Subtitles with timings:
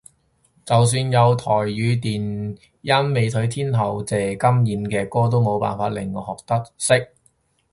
[0.65, 7.13] 就算有台語電音美腿天后謝金燕嘅歌都冇辦法令我學得識